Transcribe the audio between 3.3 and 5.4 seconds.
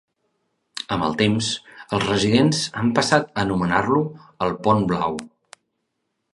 a anomenar-lo el Pont Blau.